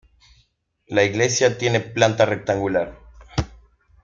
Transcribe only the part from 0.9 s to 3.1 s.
iglesia tiene planta rectangular.